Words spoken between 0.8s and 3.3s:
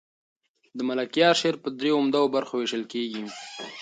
ملکیار شعر په دریو عمده برخو وېشل کېږي.